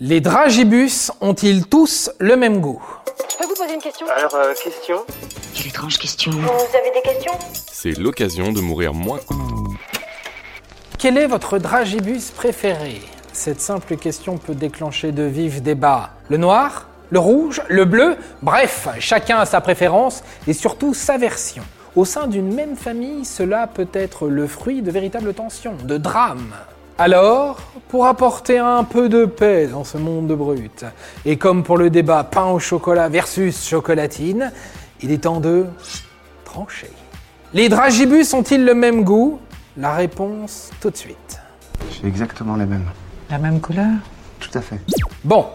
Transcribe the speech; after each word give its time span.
Les 0.00 0.20
dragibus 0.20 1.10
ont-ils 1.20 1.66
tous 1.66 2.08
le 2.20 2.36
même 2.36 2.60
goût? 2.60 2.80
Je 3.28 3.36
peux 3.36 3.46
vous 3.48 3.54
poser 3.56 3.74
une 3.74 3.80
question? 3.80 4.06
Alors, 4.16 4.32
euh, 4.36 4.54
question? 4.54 5.04
Quelle 5.52 5.66
étrange 5.66 5.98
question. 5.98 6.30
Vous 6.30 6.76
avez 6.76 6.92
des 6.94 7.02
questions? 7.02 7.32
C'est 7.72 7.98
l'occasion 7.98 8.52
de 8.52 8.60
mourir 8.60 8.94
moins. 8.94 9.18
Quel 11.00 11.18
est 11.18 11.26
votre 11.26 11.58
dragibus 11.58 12.30
préféré? 12.30 13.02
Cette 13.32 13.60
simple 13.60 13.96
question 13.96 14.38
peut 14.38 14.54
déclencher 14.54 15.10
de 15.10 15.24
vifs 15.24 15.62
débats. 15.62 16.10
Le 16.28 16.36
noir 16.36 16.86
Le 17.10 17.18
rouge 17.18 17.60
Le 17.68 17.84
bleu 17.84 18.18
Bref, 18.40 18.86
chacun 19.00 19.38
a 19.38 19.46
sa 19.46 19.60
préférence 19.60 20.22
et 20.46 20.52
surtout 20.52 20.94
sa 20.94 21.18
version. 21.18 21.64
Au 21.96 22.04
sein 22.04 22.28
d'une 22.28 22.54
même 22.54 22.76
famille, 22.76 23.24
cela 23.24 23.66
peut 23.66 23.88
être 23.92 24.28
le 24.28 24.46
fruit 24.46 24.80
de 24.80 24.92
véritables 24.92 25.34
tensions, 25.34 25.74
de 25.82 25.98
drames. 25.98 26.54
Alors, 27.00 27.60
pour 27.88 28.06
apporter 28.06 28.58
un 28.58 28.82
peu 28.82 29.08
de 29.08 29.24
paix 29.24 29.68
dans 29.68 29.84
ce 29.84 29.98
monde 29.98 30.26
de 30.26 30.34
brut, 30.34 30.84
et 31.24 31.36
comme 31.36 31.62
pour 31.62 31.78
le 31.78 31.90
débat 31.90 32.24
pain 32.24 32.46
au 32.46 32.58
chocolat 32.58 33.08
versus 33.08 33.68
chocolatine, 33.68 34.50
il 35.00 35.12
est 35.12 35.18
temps 35.18 35.38
de 35.38 35.66
trancher. 36.44 36.90
Les 37.54 37.68
dragibus 37.68 38.34
ont-ils 38.34 38.64
le 38.64 38.74
même 38.74 39.04
goût? 39.04 39.38
La 39.76 39.94
réponse 39.94 40.70
tout 40.80 40.90
de 40.90 40.96
suite. 40.96 41.40
J'ai 41.92 42.08
exactement 42.08 42.56
les 42.56 42.66
mêmes. 42.66 42.90
La 43.30 43.38
même 43.38 43.60
couleur? 43.60 43.92
Tout 44.40 44.58
à 44.58 44.60
fait. 44.60 44.80
Bon, 45.22 45.46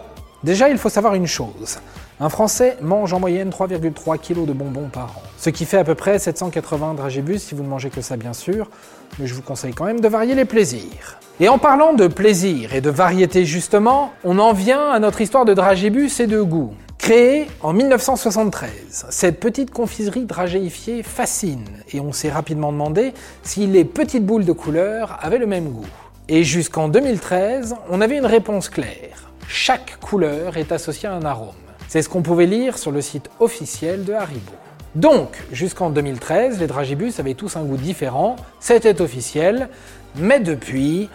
déjà 0.42 0.70
il 0.70 0.78
faut 0.78 0.88
savoir 0.88 1.14
une 1.14 1.26
chose. 1.26 1.78
Un 2.20 2.28
Français 2.28 2.76
mange 2.80 3.12
en 3.12 3.18
moyenne 3.18 3.50
3,3 3.50 4.18
kg 4.18 4.46
de 4.46 4.52
bonbons 4.52 4.88
par 4.88 5.16
an. 5.16 5.22
Ce 5.36 5.50
qui 5.50 5.64
fait 5.64 5.78
à 5.78 5.84
peu 5.84 5.96
près 5.96 6.20
780 6.20 6.94
dragibus 6.94 7.42
si 7.42 7.56
vous 7.56 7.64
ne 7.64 7.68
mangez 7.68 7.90
que 7.90 8.00
ça 8.02 8.16
bien 8.16 8.32
sûr, 8.32 8.70
mais 9.18 9.26
je 9.26 9.34
vous 9.34 9.42
conseille 9.42 9.74
quand 9.74 9.84
même 9.84 9.98
de 9.98 10.06
varier 10.06 10.36
les 10.36 10.44
plaisirs. 10.44 11.18
Et 11.40 11.48
en 11.48 11.58
parlant 11.58 11.92
de 11.92 12.06
plaisir 12.06 12.72
et 12.72 12.80
de 12.80 12.88
variété 12.88 13.44
justement, 13.44 14.12
on 14.22 14.38
en 14.38 14.52
vient 14.52 14.90
à 14.90 15.00
notre 15.00 15.22
histoire 15.22 15.44
de 15.44 15.54
dragibus 15.54 16.20
et 16.20 16.28
de 16.28 16.40
goût. 16.40 16.74
Créée 16.98 17.48
en 17.60 17.72
1973, 17.72 19.06
cette 19.10 19.40
petite 19.40 19.72
confiserie 19.72 20.24
dragéifiée 20.24 21.02
fascine 21.02 21.66
et 21.92 21.98
on 21.98 22.12
s'est 22.12 22.30
rapidement 22.30 22.70
demandé 22.70 23.12
si 23.42 23.66
les 23.66 23.84
petites 23.84 24.24
boules 24.24 24.44
de 24.44 24.52
couleur 24.52 25.18
avaient 25.20 25.38
le 25.38 25.46
même 25.46 25.68
goût. 25.68 25.84
Et 26.28 26.44
jusqu'en 26.44 26.88
2013, 26.88 27.74
on 27.90 28.00
avait 28.00 28.18
une 28.18 28.24
réponse 28.24 28.68
claire. 28.68 29.32
Chaque 29.48 29.98
couleur 30.00 30.56
est 30.56 30.70
associée 30.70 31.08
à 31.08 31.12
un 31.14 31.24
arôme. 31.24 31.63
C'est 31.88 32.02
ce 32.02 32.08
qu'on 32.08 32.22
pouvait 32.22 32.46
lire 32.46 32.78
sur 32.78 32.90
le 32.90 33.00
site 33.00 33.30
officiel 33.40 34.04
de 34.04 34.12
Haribo. 34.12 34.52
Donc, 34.94 35.36
jusqu'en 35.50 35.90
2013, 35.90 36.60
les 36.60 36.66
dragibus 36.66 37.18
avaient 37.18 37.34
tous 37.34 37.56
un 37.56 37.62
goût 37.64 37.76
différent, 37.76 38.36
c'était 38.60 39.00
officiel, 39.00 39.68
mais 40.16 40.38
depuis, 40.38 41.08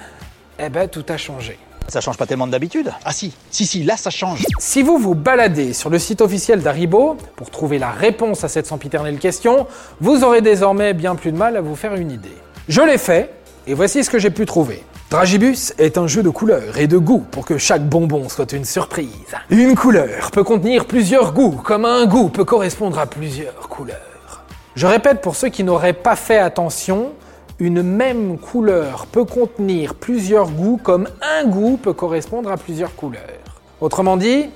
eh 0.60 0.70
ben 0.70 0.88
tout 0.90 1.06
a 1.08 1.18
changé. 1.18 1.58
Ça 1.88 2.02
change 2.02 2.18
pas 2.18 2.28
tellement 2.28 2.46
d'habitude? 2.46 2.92
Ah 3.04 3.12
si, 3.12 3.34
si, 3.50 3.66
si, 3.66 3.84
là 3.84 3.98
ça 3.98 4.10
change. 4.10 4.46
Si 4.60 4.84
vous 4.84 4.98
vous 4.98 5.16
baladez 5.16 5.74
sur 5.74 5.90
le 5.90 5.98
site 5.98 6.22
officiel 6.22 6.62
d'Haribo 6.62 7.18
pour 7.36 7.50
trouver 7.50 7.80
la 7.80 7.90
réponse 7.90 8.44
à 8.44 8.48
cette 8.48 8.68
sempiternelle 8.68 9.18
question, 9.18 9.66
vous 10.00 10.24
aurez 10.24 10.42
désormais 10.42 10.94
bien 10.94 11.16
plus 11.16 11.32
de 11.32 11.38
mal 11.38 11.58
à 11.58 11.62
vous 11.62 11.76
faire 11.76 11.96
une 11.96 12.12
idée. 12.12 12.38
Je 12.68 12.82
l'ai 12.82 12.98
fait, 13.00 13.34
et 13.66 13.74
voici 13.74 14.04
ce 14.04 14.10
que 14.10 14.20
j'ai 14.20 14.30
pu 14.30 14.46
trouver. 14.46 14.84
Dragibus 15.10 15.74
est 15.80 15.98
un 15.98 16.06
jeu 16.06 16.22
de 16.22 16.30
couleurs 16.30 16.78
et 16.78 16.86
de 16.86 17.00
goûts 17.00 17.26
pour 17.32 17.44
que 17.44 17.58
chaque 17.58 17.84
bonbon 17.84 18.30
soit 18.30 18.52
une 18.54 18.64
surprise. 18.64 19.10
Une 19.50 19.76
couleur 19.76 20.30
peut 20.30 20.44
contenir 20.44 20.86
plusieurs 20.86 21.34
goûts, 21.34 21.60
comme 21.64 21.84
un 21.84 22.06
goût 22.06 22.30
peut 22.30 22.46
correspondre 22.46 23.00
à 23.00 23.08
plusieurs 23.08 23.70
couleurs. 23.70 24.46
Je 24.76 24.86
répète 24.86 25.22
pour 25.22 25.36
ceux 25.36 25.50
qui 25.50 25.64
n'auraient 25.64 25.94
pas 25.94 26.16
fait 26.16 26.38
attention, 26.38 27.14
une 27.58 27.82
même 27.82 28.38
couleur 28.38 29.08
peut 29.08 29.26
contenir 29.26 29.96
plusieurs 29.96 30.52
goûts 30.52 30.80
comme 30.82 31.08
un 31.24 31.44
goût 31.46 31.78
peut 31.78 31.94
correspondre 31.94 32.52
à 32.52 32.58
plusieurs 32.58 32.96
couleurs. 32.96 33.62
Autrement 33.82 34.16
dit, 34.16 34.52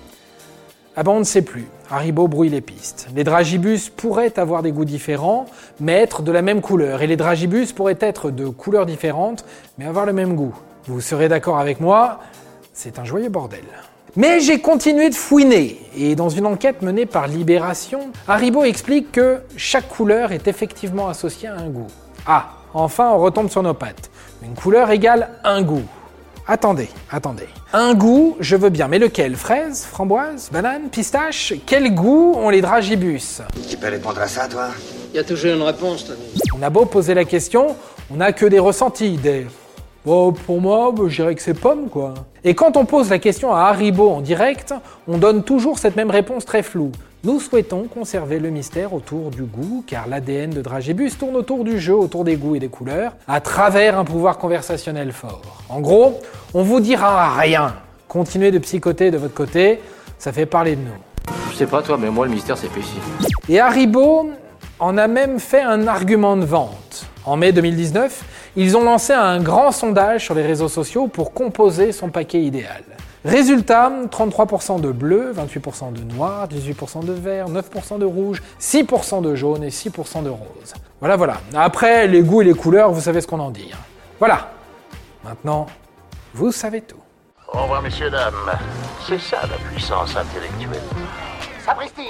ah 0.96 1.02
ben 1.02 1.14
on 1.14 1.20
ne 1.20 1.24
sait 1.24 1.42
plus. 1.42 1.66
Haribo 1.94 2.28
brouille 2.28 2.50
les 2.50 2.62
pistes. 2.62 3.08
Les 3.16 3.24
dragibus 3.24 3.90
pourraient 3.90 4.40
avoir 4.40 4.64
des 4.64 4.72
goûts 4.72 4.84
différents, 4.84 5.46
mais 5.80 5.94
être 5.94 6.24
de 6.24 6.32
la 6.32 6.42
même 6.42 6.60
couleur. 6.60 7.04
Et 7.04 7.08
les 7.08 7.18
dragibus 7.18 7.72
pourraient 7.72 8.00
être 8.00 8.32
de 8.32 8.48
couleurs 8.48 8.88
différentes, 8.88 9.46
mais 9.78 9.86
avoir 9.86 10.08
le 10.08 10.14
même 10.14 10.36
goût. 10.36 10.56
Vous 10.88 11.02
serez 11.02 11.30
d'accord 11.30 11.60
avec 11.60 11.80
moi, 11.80 12.20
c'est 12.74 12.98
un 12.98 13.06
joyeux 13.06 13.30
bordel. 13.30 13.64
Mais 14.16 14.40
j'ai 14.40 14.60
continué 14.60 15.12
de 15.12 15.16
fouiner, 15.16 15.80
et 15.96 16.16
dans 16.16 16.30
une 16.30 16.48
enquête 16.48 16.82
menée 16.82 17.06
par 17.06 17.28
Libération, 17.28 18.10
Haribo 18.28 18.64
explique 18.64 19.12
que 19.12 19.42
chaque 19.56 19.88
couleur 19.88 20.32
est 20.32 20.48
effectivement 20.48 21.10
associée 21.10 21.50
à 21.50 21.58
un 21.58 21.70
goût. 21.70 21.88
Ah, 22.26 22.54
enfin 22.74 23.12
on 23.12 23.20
retombe 23.20 23.52
sur 23.52 23.62
nos 23.62 23.76
pattes. 23.76 24.10
Une 24.42 24.56
couleur 24.56 24.90
égale 24.90 25.30
un 25.44 25.62
goût. 25.62 25.84
Attendez, 26.46 26.90
attendez. 27.10 27.48
Un 27.72 27.94
goût, 27.94 28.36
je 28.42 28.58
veux 28.58 28.70
bien, 28.70 28.90
mais 28.90 29.00
lequel? 29.00 29.38
Fraise, 29.38 29.86
framboise, 29.86 30.50
banane, 30.52 30.90
pistache? 30.90 31.54
Quel 31.66 31.96
goût 31.96 32.34
ont 32.36 32.50
les 32.50 32.62
dragibus? 32.62 33.42
Tu 33.70 33.78
peux 33.78 33.88
répondre 33.88 34.20
à 34.20 34.28
ça, 34.28 34.50
toi? 34.50 34.68
Il 35.14 35.16
y 35.16 35.20
a 35.20 35.24
toujours 35.24 35.54
une 35.54 35.62
réponse, 35.62 36.06
Tony. 36.06 36.20
On 36.58 36.62
a 36.62 36.70
beau 36.70 36.86
poser 36.86 37.14
la 37.14 37.24
question, 37.24 37.78
on 38.12 38.18
n'a 38.18 38.34
que 38.34 38.46
des 38.46 38.60
ressentis, 38.60 39.12
des... 39.18 39.48
Bon, 40.06 40.34
pour 40.34 40.60
moi, 40.60 40.92
bah, 40.92 41.04
je 41.08 41.16
dirais 41.16 41.34
que 41.34 41.42
c'est 41.42 41.54
pomme, 41.54 41.88
quoi. 41.90 42.14
Et 42.44 42.56
quand 42.56 42.76
on 42.76 42.84
pose 42.84 43.10
la 43.10 43.20
question 43.20 43.54
à 43.54 43.62
Haribo 43.62 44.10
en 44.10 44.20
direct, 44.20 44.74
on 45.08 45.18
donne 45.18 45.44
toujours 45.44 45.80
cette 45.80 45.96
même 45.96 46.12
réponse 46.12 46.44
très 46.44 46.62
floue. 46.62 46.92
Nous 47.24 47.40
souhaitons 47.40 47.84
conserver 47.84 48.40
le 48.40 48.50
mystère 48.50 48.94
autour 48.94 49.30
du 49.30 49.44
goût, 49.44 49.82
car 49.88 50.10
l'ADN 50.10 50.50
de 50.50 50.62
Dragibus 50.62 51.18
tourne 51.18 51.38
autour 51.38 51.64
du 51.64 51.80
jeu, 51.80 51.96
autour 51.96 52.26
des 52.26 52.36
goûts 52.36 52.56
et 52.56 52.60
des 52.60 52.68
couleurs, 52.68 53.14
à 53.30 53.40
travers 53.40 53.98
un 53.98 54.04
pouvoir 54.04 54.38
conversationnel 54.40 55.14
fort. 55.14 55.64
En 55.70 55.80
gros, 55.80 56.20
on 56.54 56.64
vous 56.64 56.82
dira 56.82 57.34
rien. 57.38 57.74
Continuez 58.10 58.52
de 58.52 58.60
psychoter 58.60 59.10
de 59.10 59.18
votre 59.18 59.34
côté, 59.34 59.80
ça 60.18 60.34
fait 60.34 60.46
parler 60.46 60.76
de 60.76 60.82
nous. 60.82 61.34
Je 61.50 61.56
sais 61.56 61.66
pas 61.66 61.82
toi, 61.82 61.98
mais 61.98 62.10
moi 62.10 62.26
le 62.26 62.34
mystère 62.34 62.58
c'est 62.58 62.68
ici. 62.78 62.98
Et 63.48 63.62
Haribo 63.62 64.32
en 64.80 64.98
a 64.98 65.08
même 65.08 65.40
fait 65.40 65.62
un 65.62 65.88
argument 65.88 66.36
de 66.36 66.44
vente. 66.44 67.06
En 67.26 67.38
mai 67.38 67.54
2019, 67.54 68.24
ils 68.56 68.78
ont 68.78 68.84
lancé 68.84 69.14
un 69.14 69.40
grand 69.42 69.72
sondage 69.72 70.24
sur 70.26 70.36
les 70.36 70.44
réseaux 70.44 70.68
sociaux 70.70 71.08
pour 71.08 71.34
composer 71.34 71.92
son 71.92 72.10
paquet 72.10 72.42
idéal. 72.42 72.84
Résultat, 73.26 73.90
33% 74.12 74.82
de 74.82 74.92
bleu, 74.92 75.34
28% 75.34 75.94
de 75.94 76.14
noir, 76.14 76.48
18% 76.50 77.06
de 77.06 77.14
vert, 77.14 77.48
9% 77.48 77.98
de 77.98 78.06
rouge, 78.06 78.44
6% 78.60 79.22
de 79.22 79.34
jaune 79.36 79.64
et 79.64 79.70
6% 79.70 80.24
de 80.24 80.30
rose. 80.30 80.74
Voilà, 81.00 81.16
voilà. 81.16 81.36
Après, 81.56 82.06
les 82.08 82.22
goûts 82.22 82.42
et 82.42 82.46
les 82.46 82.54
couleurs, 82.54 82.92
vous 82.92 83.00
savez 83.02 83.22
ce 83.22 83.28
qu'on 83.28 83.40
en 83.40 83.50
dit. 83.50 83.70
hein. 83.74 83.78
Voilà. 84.20 84.50
Maintenant, 85.24 85.68
vous 86.34 86.52
savez 86.52 86.82
tout. 86.82 86.98
Au 87.54 87.62
revoir, 87.62 87.82
messieurs, 87.82 88.10
dames. 88.10 88.34
C'est 89.08 89.20
ça 89.20 89.38
la 89.44 89.58
puissance 89.72 90.16
intellectuelle. 90.18 90.82
Sapristi 91.66 92.10